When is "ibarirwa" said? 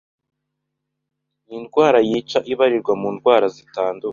2.51-2.93